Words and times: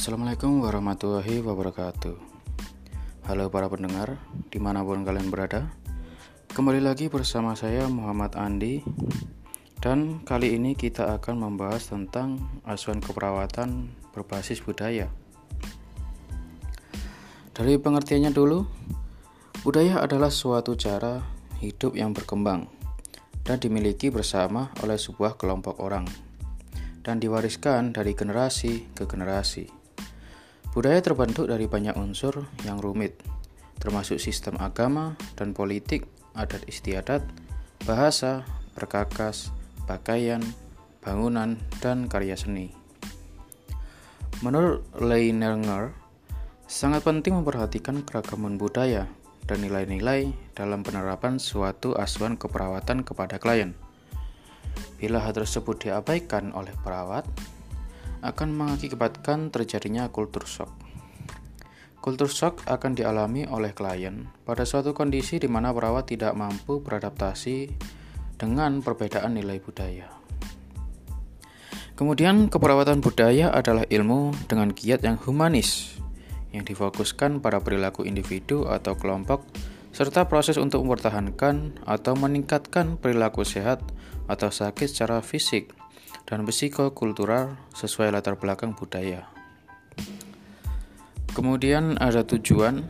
Assalamualaikum 0.00 0.64
warahmatullahi 0.64 1.44
wabarakatuh. 1.44 2.16
Halo 3.28 3.52
para 3.52 3.68
pendengar, 3.68 4.16
di 4.48 4.56
mana 4.56 4.80
pun 4.80 5.04
kalian 5.04 5.28
berada 5.28 5.76
Kembali 6.56 6.80
lagi 6.80 7.12
bersama 7.12 7.52
saya 7.52 7.84
Muhammad 7.84 8.32
Andi. 8.32 8.80
Dan 9.76 10.24
kali 10.24 10.56
ini 10.56 10.72
kita 10.72 11.20
akan 11.20 11.44
membahas 11.44 11.92
tentang 11.92 12.40
asuhan 12.64 13.04
keperawatan 13.04 13.92
berbasis 14.16 14.64
budaya. 14.64 15.12
Dari 17.52 17.76
pengertiannya 17.76 18.32
dulu 18.32 18.64
Budaya 19.60 20.00
adalah 20.00 20.32
suatu 20.32 20.80
cara 20.80 21.20
hidup 21.60 21.92
yang 21.92 22.16
berkembang 22.16 22.72
dan 23.44 23.60
dimiliki 23.60 24.08
bersama 24.08 24.72
oleh 24.80 24.96
sebuah 24.96 25.36
kelompok 25.36 25.76
orang 25.76 26.08
dan 27.04 27.20
diwariskan 27.20 27.92
dari 27.92 28.16
generasi 28.16 28.88
ke 28.96 29.04
generasi. 29.04 29.79
Budaya 30.70 31.02
terbentuk 31.02 31.50
dari 31.50 31.66
banyak 31.66 31.98
unsur 31.98 32.46
yang 32.62 32.78
rumit, 32.78 33.18
termasuk 33.82 34.22
sistem 34.22 34.54
agama 34.62 35.18
dan 35.34 35.50
politik, 35.50 36.06
adat 36.38 36.62
istiadat, 36.70 37.26
bahasa, 37.82 38.46
perkakas, 38.78 39.50
pakaian, 39.90 40.38
bangunan, 41.02 41.58
dan 41.82 42.06
karya 42.06 42.38
seni. 42.38 42.70
Menurut 44.46 44.86
Leininger, 44.96 45.90
sangat 46.70 47.02
penting 47.02 47.34
memperhatikan 47.42 48.06
keragaman 48.06 48.54
budaya 48.54 49.10
dan 49.50 49.66
nilai-nilai 49.66 50.30
dalam 50.54 50.86
penerapan 50.86 51.42
suatu 51.42 51.98
asuhan 51.98 52.38
keperawatan 52.38 53.02
kepada 53.02 53.42
klien. 53.42 53.74
Bila 55.02 55.18
hal 55.18 55.34
tersebut 55.34 55.82
diabaikan 55.82 56.54
oleh 56.54 56.70
perawat, 56.78 57.26
akan 58.20 58.48
mengakibatkan 58.56 59.52
terjadinya 59.52 60.08
kultur 60.08 60.44
shock. 60.44 60.72
Kultur 62.00 62.32
shock 62.32 62.64
akan 62.64 62.96
dialami 62.96 63.44
oleh 63.44 63.76
klien 63.76 64.24
pada 64.48 64.64
suatu 64.64 64.96
kondisi 64.96 65.36
di 65.36 65.48
mana 65.52 65.68
perawat 65.68 66.08
tidak 66.08 66.32
mampu 66.32 66.80
beradaptasi 66.80 67.68
dengan 68.40 68.80
perbedaan 68.80 69.36
nilai 69.36 69.60
budaya. 69.60 70.08
Kemudian, 71.92 72.48
keperawatan 72.48 73.04
budaya 73.04 73.52
adalah 73.52 73.84
ilmu 73.84 74.32
dengan 74.48 74.72
kiat 74.72 75.04
yang 75.04 75.20
humanis 75.20 76.00
yang 76.50 76.64
difokuskan 76.64 77.44
pada 77.44 77.60
perilaku 77.60 78.08
individu 78.08 78.64
atau 78.64 78.96
kelompok 78.96 79.44
serta 79.92 80.24
proses 80.24 80.56
untuk 80.56 80.86
mempertahankan 80.86 81.84
atau 81.84 82.14
meningkatkan 82.16 82.96
perilaku 82.96 83.44
sehat 83.44 83.82
atau 84.30 84.48
sakit 84.48 84.86
secara 84.86 85.20
fisik 85.20 85.74
dan 86.30 86.46
psikokultural 86.46 87.58
sesuai 87.74 88.14
latar 88.14 88.38
belakang 88.38 88.78
budaya. 88.78 89.26
Kemudian 91.34 91.98
ada 91.98 92.22
tujuan. 92.22 92.86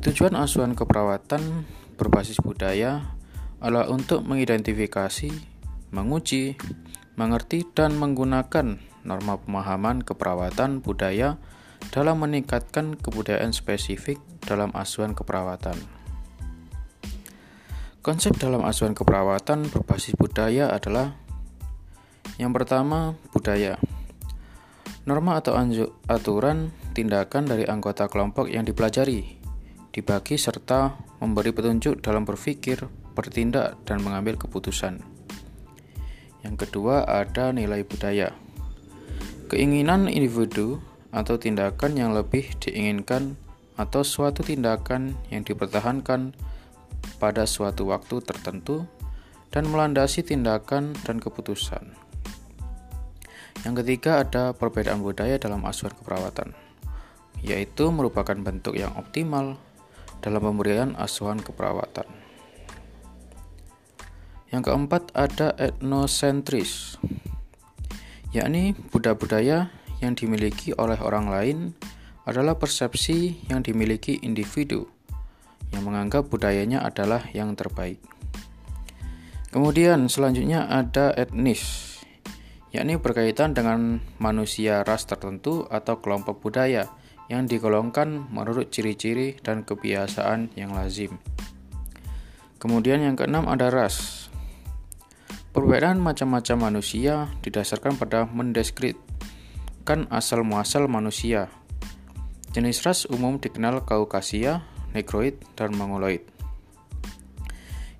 Tujuan 0.00 0.32
asuhan 0.32 0.72
keperawatan 0.72 1.68
berbasis 2.00 2.40
budaya 2.40 3.12
adalah 3.60 3.90
untuk 3.92 4.24
mengidentifikasi, 4.24 5.28
menguji, 5.92 6.56
mengerti 7.18 7.68
dan 7.76 7.98
menggunakan 8.00 8.78
norma 9.04 9.42
pemahaman 9.42 10.00
keperawatan 10.06 10.80
budaya 10.80 11.36
dalam 11.90 12.22
meningkatkan 12.22 12.94
kebudayaan 12.94 13.50
spesifik 13.52 14.22
dalam 14.46 14.70
asuhan 14.72 15.12
keperawatan. 15.12 15.76
Konsep 18.00 18.38
dalam 18.38 18.64
asuhan 18.64 18.94
keperawatan 18.94 19.68
berbasis 19.68 20.14
budaya 20.14 20.70
adalah 20.70 21.18
yang 22.38 22.54
pertama, 22.54 23.18
budaya. 23.34 23.76
Norma 25.04 25.42
atau 25.42 25.58
aturan 26.06 26.70
tindakan 26.94 27.50
dari 27.50 27.66
anggota 27.66 28.06
kelompok 28.06 28.46
yang 28.46 28.62
dipelajari, 28.62 29.38
dibagi 29.90 30.38
serta 30.38 30.94
memberi 31.18 31.50
petunjuk 31.50 31.98
dalam 31.98 32.22
berpikir, 32.22 32.86
bertindak, 33.18 33.74
dan 33.82 33.98
mengambil 34.06 34.38
keputusan. 34.38 35.02
Yang 36.46 36.56
kedua, 36.68 37.02
ada 37.08 37.50
nilai 37.50 37.82
budaya. 37.82 38.30
Keinginan 39.50 40.06
individu 40.06 40.78
atau 41.10 41.40
tindakan 41.40 41.98
yang 41.98 42.14
lebih 42.14 42.54
diinginkan 42.62 43.34
atau 43.80 44.06
suatu 44.06 44.44
tindakan 44.44 45.16
yang 45.32 45.42
dipertahankan 45.42 46.36
pada 47.18 47.48
suatu 47.48 47.90
waktu 47.90 48.22
tertentu 48.22 48.84
dan 49.48 49.66
melandasi 49.66 50.22
tindakan 50.22 50.92
dan 51.02 51.18
keputusan. 51.18 52.07
Yang 53.66 53.74
ketiga 53.82 54.22
ada 54.22 54.54
perbedaan 54.54 55.02
budaya 55.02 55.40
dalam 55.40 55.66
asuhan 55.66 55.94
keperawatan, 55.96 56.54
yaitu 57.42 57.90
merupakan 57.90 58.36
bentuk 58.38 58.78
yang 58.78 58.94
optimal 58.94 59.58
dalam 60.22 60.42
pemberian 60.42 60.94
asuhan 60.98 61.42
keperawatan. 61.42 62.06
Yang 64.48 64.62
keempat 64.72 65.12
ada 65.12 65.52
etnosentris, 65.58 66.96
yakni 68.32 68.72
budaya-budaya 68.94 69.68
yang 69.98 70.14
dimiliki 70.14 70.72
oleh 70.78 70.96
orang 71.02 71.26
lain 71.28 71.58
adalah 72.24 72.56
persepsi 72.56 73.42
yang 73.50 73.64
dimiliki 73.64 74.20
individu 74.20 74.88
yang 75.72 75.84
menganggap 75.84 76.28
budayanya 76.28 76.80
adalah 76.80 77.24
yang 77.36 77.52
terbaik. 77.52 78.00
Kemudian 79.48 80.08
selanjutnya 80.12 80.68
ada 80.68 81.12
etnis, 81.16 81.96
yakni 82.68 83.00
berkaitan 83.00 83.56
dengan 83.56 84.04
manusia 84.20 84.84
ras 84.84 85.08
tertentu 85.08 85.64
atau 85.72 86.04
kelompok 86.04 86.44
budaya 86.44 86.88
yang 87.28 87.44
digolongkan 87.44 88.28
menurut 88.32 88.72
ciri-ciri 88.72 89.36
dan 89.40 89.64
kebiasaan 89.64 90.52
yang 90.56 90.72
lazim. 90.72 91.20
Kemudian 92.58 93.04
yang 93.04 93.14
keenam 93.14 93.46
ada 93.46 93.70
ras. 93.70 94.26
Perbedaan 95.52 96.00
macam-macam 96.00 96.72
manusia 96.72 97.30
didasarkan 97.40 97.96
pada 97.96 98.26
mendeskripsikan 98.28 100.10
asal 100.12 100.44
muasal 100.44 100.90
manusia. 100.90 101.48
Jenis 102.52 102.80
ras 102.84 103.04
umum 103.06 103.36
dikenal 103.36 103.84
Kaukasia, 103.84 104.64
Negroid, 104.96 105.40
dan 105.54 105.76
Mongoloid. 105.76 106.24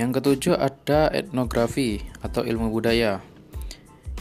Yang 0.00 0.20
ketujuh 0.20 0.56
ada 0.56 1.12
etnografi 1.12 2.00
atau 2.24 2.40
ilmu 2.40 2.72
budaya 2.72 3.20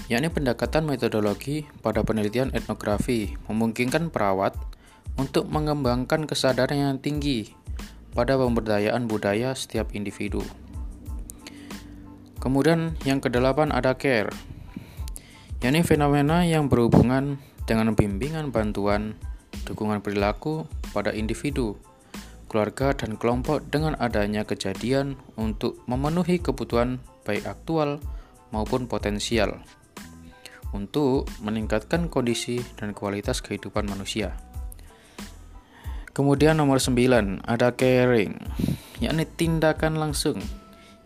yakni 0.10 0.34
pendekatan 0.34 0.90
metodologi 0.90 1.70
pada 1.86 2.02
penelitian 2.02 2.50
etnografi 2.58 3.38
memungkinkan 3.46 4.10
perawat 4.10 4.58
untuk 5.22 5.46
mengembangkan 5.54 6.26
kesadaran 6.26 6.82
yang 6.82 6.98
tinggi 6.98 7.54
pada 8.18 8.34
pemberdayaan 8.34 9.06
budaya 9.06 9.54
setiap 9.54 9.94
individu. 9.94 10.42
Kemudian 12.42 12.98
yang 13.06 13.22
kedelapan 13.22 13.70
ada 13.70 13.94
care, 13.94 14.34
yakni 15.62 15.86
fenomena 15.86 16.42
yang 16.42 16.74
berhubungan 16.74 17.38
dengan 17.70 17.94
bimbingan 17.94 18.50
bantuan, 18.50 19.14
dukungan 19.70 20.02
perilaku 20.02 20.66
pada 20.90 21.14
individu, 21.14 21.78
keluarga 22.50 22.98
dan 22.98 23.14
kelompok 23.14 23.62
dengan 23.70 23.94
adanya 24.02 24.42
kejadian 24.42 25.22
untuk 25.38 25.78
memenuhi 25.86 26.42
kebutuhan 26.42 26.98
baik 27.22 27.46
aktual 27.46 28.02
maupun 28.50 28.90
potensial 28.90 29.62
untuk 30.74 31.26
meningkatkan 31.42 32.12
kondisi 32.12 32.62
dan 32.78 32.94
kualitas 32.94 33.42
kehidupan 33.42 33.90
manusia. 33.90 34.38
Kemudian 36.14 36.60
nomor 36.60 36.84
9 36.84 37.48
ada 37.48 37.72
caring, 37.74 38.36
yakni 39.00 39.24
tindakan 39.24 39.96
langsung 39.96 40.44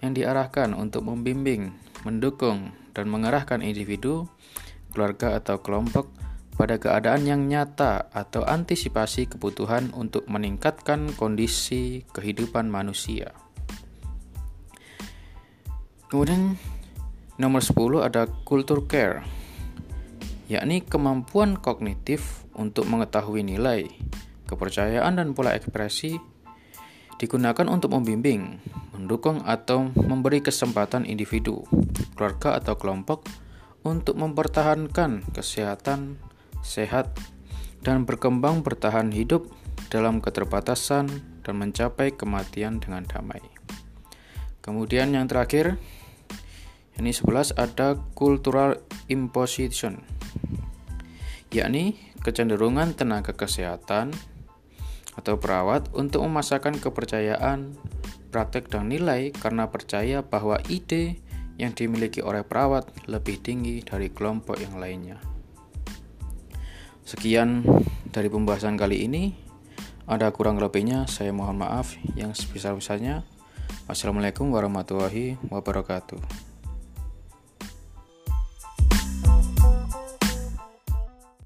yang 0.01 0.17
diarahkan 0.17 0.73
untuk 0.73 1.05
membimbing, 1.05 1.69
mendukung, 2.01 2.73
dan 2.97 3.07
mengarahkan 3.09 3.61
individu, 3.61 4.25
keluarga 4.89 5.37
atau 5.37 5.61
kelompok 5.61 6.09
pada 6.53 6.77
keadaan 6.77 7.25
yang 7.25 7.41
nyata 7.49 8.09
atau 8.13 8.45
antisipasi 8.45 9.25
kebutuhan 9.25 9.89
untuk 9.97 10.25
meningkatkan 10.29 11.09
kondisi 11.17 12.05
kehidupan 12.13 12.69
manusia. 12.69 13.33
Kemudian 16.13 16.61
nomor 17.41 17.65
10 17.65 18.05
ada 18.05 18.29
culture 18.45 18.85
care 18.85 19.42
yakni 20.53 20.85
kemampuan 20.85 21.57
kognitif 21.57 22.45
untuk 22.53 22.85
mengetahui 22.85 23.41
nilai, 23.41 23.89
kepercayaan, 24.45 25.17
dan 25.17 25.33
pola 25.33 25.57
ekspresi 25.57 26.21
digunakan 27.17 27.65
untuk 27.69 27.93
membimbing, 27.93 28.61
mendukung, 28.93 29.41
atau 29.47 29.89
memberi 29.97 30.45
kesempatan 30.45 31.09
individu, 31.09 31.65
keluarga, 32.13 32.61
atau 32.61 32.77
kelompok 32.77 33.25
untuk 33.81 34.19
mempertahankan 34.19 35.25
kesehatan, 35.33 36.21
sehat, 36.61 37.09
dan 37.83 38.05
berkembang 38.05 38.61
bertahan 38.61 39.11
hidup 39.11 39.49
dalam 39.91 40.23
keterbatasan 40.23 41.09
dan 41.43 41.55
mencapai 41.59 42.15
kematian 42.15 42.79
dengan 42.79 43.03
damai. 43.03 43.43
Kemudian 44.63 45.11
yang 45.11 45.27
terakhir, 45.27 45.75
ini 46.99 47.11
11 47.13 47.55
ada 47.57 47.97
cultural 48.13 48.77
imposition 49.09 50.01
yakni 51.53 52.01
kecenderungan 52.25 52.97
tenaga 52.97 53.37
kesehatan 53.37 54.09
atau 55.13 55.37
perawat 55.37 55.93
untuk 55.93 56.25
memasakkan 56.25 56.73
kepercayaan, 56.81 57.77
praktek 58.33 58.65
dan 58.73 58.89
nilai 58.89 59.29
karena 59.29 59.69
percaya 59.69 60.25
bahwa 60.25 60.57
ide 60.65 61.21
yang 61.61 61.77
dimiliki 61.77 62.25
oleh 62.25 62.41
perawat 62.41 62.89
lebih 63.05 63.37
tinggi 63.45 63.85
dari 63.85 64.09
kelompok 64.09 64.57
yang 64.57 64.81
lainnya. 64.81 65.21
Sekian 67.05 67.61
dari 68.09 68.27
pembahasan 68.33 68.73
kali 68.73 69.05
ini. 69.05 69.23
Ada 70.03 70.35
kurang 70.35 70.59
lebihnya, 70.59 71.07
saya 71.07 71.31
mohon 71.31 71.55
maaf 71.55 71.95
yang 72.19 72.35
sebesar-besarnya. 72.35 73.23
Assalamualaikum 73.87 74.51
warahmatullahi 74.51 75.39
wabarakatuh. 75.47 76.52